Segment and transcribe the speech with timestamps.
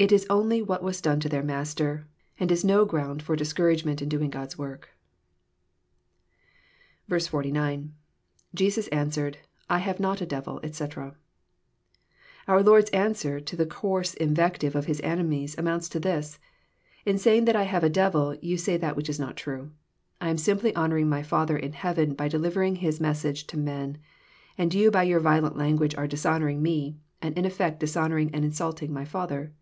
[0.00, 2.06] It is only what was done to their Master,
[2.38, 4.88] and is no ground for discouragement in doing God*s work.
[7.06, 7.92] 49.—
[8.56, 9.36] IJesus answered,
[9.68, 11.16] I have not a devil, etc.']
[12.48, 16.38] Our Lord's answer to the coarse invective of His enemies amounts to this:
[17.04, 19.70] In saying that I have a devil you say that which is not true.
[20.18, 23.98] I am simply honouring My Father in heaven by delivering His mes sage to man,
[24.56, 28.94] and you by your violent language are dishonouring Me, and in effect dishonouring and insulting
[28.94, 29.52] my Father.